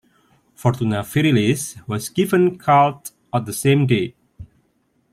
Fortuna 0.55 1.03
Virilis 1.03 1.79
was 1.87 2.09
given 2.09 2.57
cult 2.57 3.11
on 3.31 3.45
the 3.45 3.53
same 3.53 3.85
day. 3.85 4.15